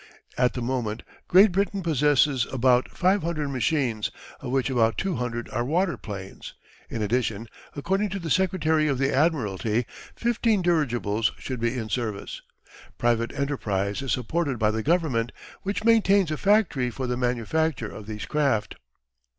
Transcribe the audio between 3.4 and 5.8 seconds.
machines, of which about 200 are